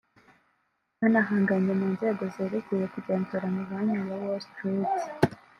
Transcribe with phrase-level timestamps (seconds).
[0.99, 4.97] Banahanganye mu nzego zerekeye kugenzura amabanki ya Wall Street